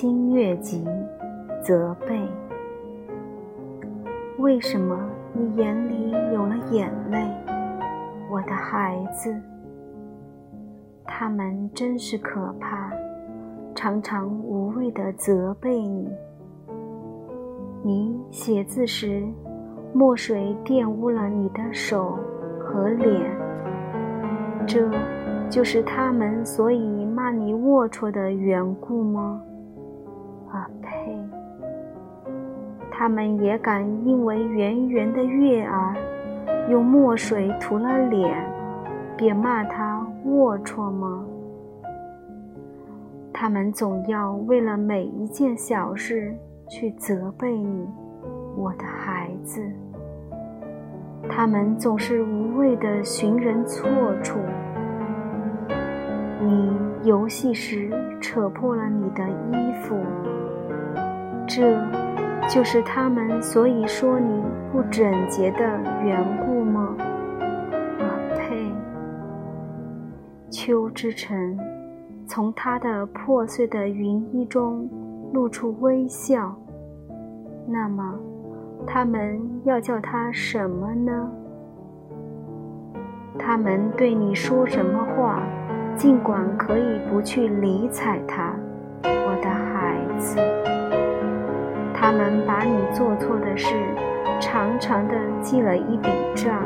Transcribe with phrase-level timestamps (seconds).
[0.00, 0.86] 心悦急，
[1.60, 2.22] 责备。
[4.38, 4.96] 为什么
[5.32, 7.28] 你眼里有了眼泪，
[8.30, 9.34] 我的孩子？
[11.04, 12.92] 他们真是可怕，
[13.74, 16.08] 常常无谓的责备你。
[17.82, 19.26] 你写字时，
[19.92, 22.16] 墨水玷污了你的手
[22.60, 23.36] 和脸，
[24.64, 24.88] 这
[25.50, 29.42] 就是他们所以骂你龌龊的缘故吗？
[30.50, 31.18] 啊呸！
[32.90, 35.94] 他们也敢因为圆圆的月儿
[36.68, 38.44] 用墨水涂了脸，
[39.16, 41.24] 便骂他龌龊吗？
[43.32, 46.34] 他们总要为了每一件小事
[46.68, 47.86] 去责备你，
[48.56, 49.62] 我的孩子。
[51.28, 53.88] 他们总是无谓的寻人错
[54.22, 54.38] 处。
[57.04, 59.96] 游戏时扯破了你的衣服，
[61.46, 61.80] 这
[62.48, 65.60] 就是他们所以说你不整洁的
[66.04, 66.96] 缘故吗？
[68.00, 68.04] 啊
[68.36, 68.72] 呸！
[70.50, 71.58] 秋之城
[72.26, 74.88] 从他的破碎的云衣中
[75.32, 76.54] 露出微笑，
[77.66, 78.18] 那么。
[78.86, 81.28] 他们要叫他什么呢？
[83.36, 85.42] 他们对你说什么话，
[85.98, 88.54] 尽管可以不去理睬他，
[89.02, 90.38] 我的孩子。
[91.92, 93.74] 他们把你做错的事，
[94.38, 96.62] 长长的记了一笔账。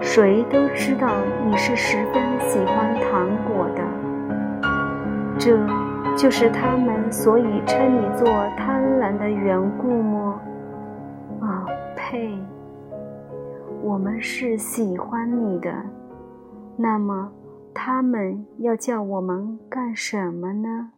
[0.00, 1.08] 谁都知道
[1.46, 3.82] 你是十分喜欢糖果的，
[5.38, 5.56] 这
[6.16, 8.26] 就是他们所以称你做
[8.56, 10.40] 贪婪的缘故么？
[11.40, 12.36] 啊呸，
[13.84, 15.72] 我们是喜欢你的，
[16.76, 17.30] 那么
[17.80, 20.90] 他们要叫我们干什么呢？